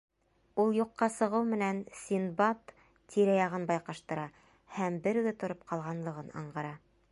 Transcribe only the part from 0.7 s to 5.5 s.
юҡҡа сығыу менән, Синдбад тирә-яғын байҡаштыра һәм бер үҙе